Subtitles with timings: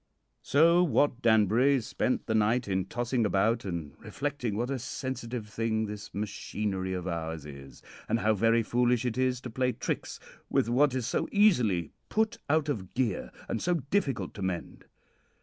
[0.41, 5.85] "So Wat Danbury spent the night in tossing about and reflecting what a sensitive thing
[5.85, 10.19] this machinery of ours is, and how very foolish it is to play tricks
[10.49, 14.85] with what is so easily put out of gear and so difficult to mend.